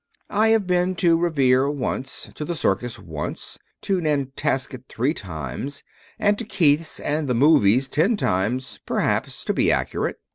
"I 0.31 0.47
have 0.47 0.65
been 0.65 0.95
to 0.95 1.15
Revere 1.15 1.69
once, 1.69 2.31
to 2.33 2.43
the 2.43 2.55
circus 2.55 2.97
once, 2.97 3.59
to 3.81 4.01
Nantasket 4.01 4.85
three 4.89 5.13
times, 5.13 5.83
and 6.17 6.39
to 6.39 6.43
Keith's 6.43 6.99
and 6.99 7.27
the 7.27 7.35
'movies' 7.35 7.87
ten 7.87 8.17
times, 8.17 8.79
perhaps 8.87 9.45
to 9.45 9.53
be 9.53 9.71
accurate. 9.71 10.17